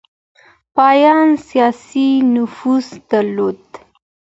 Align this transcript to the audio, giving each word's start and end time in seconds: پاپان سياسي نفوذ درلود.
پاپان 0.75 1.29
سياسي 1.47 2.07
نفوذ 2.35 2.85
درلود. 3.11 3.61